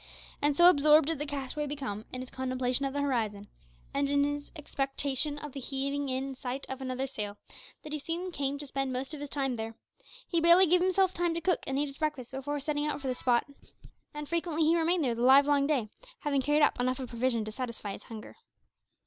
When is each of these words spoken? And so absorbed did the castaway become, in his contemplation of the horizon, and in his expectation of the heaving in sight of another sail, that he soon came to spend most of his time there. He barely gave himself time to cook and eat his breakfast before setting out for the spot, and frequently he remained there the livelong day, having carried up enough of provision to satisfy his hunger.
And 0.41 0.57
so 0.57 0.67
absorbed 0.67 1.09
did 1.09 1.19
the 1.19 1.27
castaway 1.27 1.67
become, 1.67 2.05
in 2.11 2.21
his 2.21 2.31
contemplation 2.31 2.85
of 2.85 2.93
the 2.93 3.01
horizon, 3.03 3.49
and 3.93 4.09
in 4.09 4.23
his 4.23 4.51
expectation 4.55 5.37
of 5.37 5.51
the 5.51 5.59
heaving 5.59 6.09
in 6.09 6.33
sight 6.33 6.65
of 6.69 6.81
another 6.81 7.05
sail, 7.05 7.37
that 7.83 7.93
he 7.93 7.99
soon 7.99 8.31
came 8.31 8.57
to 8.57 8.65
spend 8.65 8.91
most 8.91 9.13
of 9.13 9.19
his 9.19 9.29
time 9.29 9.57
there. 9.57 9.75
He 10.27 10.41
barely 10.41 10.65
gave 10.65 10.81
himself 10.81 11.13
time 11.13 11.35
to 11.35 11.39
cook 11.41 11.59
and 11.67 11.77
eat 11.77 11.85
his 11.85 11.99
breakfast 11.99 12.31
before 12.31 12.59
setting 12.59 12.87
out 12.87 12.99
for 12.99 13.09
the 13.09 13.13
spot, 13.13 13.45
and 14.11 14.27
frequently 14.27 14.63
he 14.65 14.75
remained 14.75 15.03
there 15.03 15.13
the 15.13 15.21
livelong 15.21 15.67
day, 15.67 15.89
having 16.21 16.41
carried 16.41 16.63
up 16.63 16.79
enough 16.79 16.97
of 16.99 17.07
provision 17.09 17.45
to 17.45 17.51
satisfy 17.51 17.91
his 17.91 18.05
hunger. 18.09 18.37